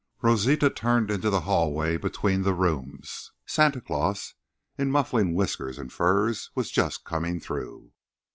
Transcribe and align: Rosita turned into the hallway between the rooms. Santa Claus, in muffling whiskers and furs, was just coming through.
Rosita 0.23 0.71
turned 0.71 1.11
into 1.11 1.29
the 1.29 1.41
hallway 1.41 1.95
between 1.95 2.41
the 2.41 2.55
rooms. 2.55 3.31
Santa 3.45 3.79
Claus, 3.79 4.33
in 4.75 4.89
muffling 4.89 5.35
whiskers 5.35 5.77
and 5.77 5.93
furs, 5.93 6.49
was 6.55 6.71
just 6.71 7.03
coming 7.03 7.39
through. 7.39 7.93